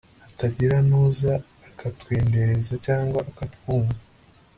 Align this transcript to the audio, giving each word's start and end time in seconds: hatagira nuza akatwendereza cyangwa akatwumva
hatagira 0.25 0.77
nuza 0.89 1.31
akatwendereza 1.69 2.73
cyangwa 2.85 3.19
akatwumva 3.31 3.99